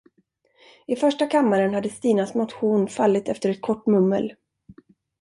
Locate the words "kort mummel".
3.61-4.33